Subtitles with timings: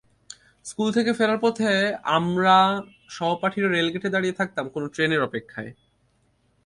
[0.65, 1.71] School থেকে ফেরার পথে
[2.17, 2.55] আমরা
[3.09, 5.71] সহপাঠীরা রেলগেটে দাঁড়িয়ে থাকতাম কোনো ট্রেনের অপেক্ষায়।